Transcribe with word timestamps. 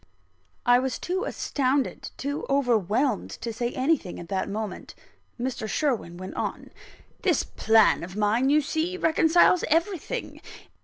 I 0.65 0.79
was 0.79 0.97
too 0.97 1.25
astounded, 1.25 2.09
too 2.17 2.43
overwhelmed, 2.49 3.29
to 3.41 3.53
say 3.53 3.69
anything 3.71 4.19
at 4.19 4.29
that 4.29 4.49
moment; 4.49 4.95
Mr. 5.39 5.69
Sherwin 5.69 6.17
went 6.17 6.33
on: 6.33 6.71
"This 7.21 7.43
plan 7.43 8.01
of 8.03 8.15
mine, 8.15 8.49
you 8.49 8.61
see, 8.61 8.97
reconciles 8.97 9.63
everything. 9.67 10.41